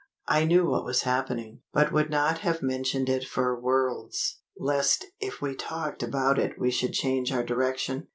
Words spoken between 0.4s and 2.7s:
knew what was happening, but would not have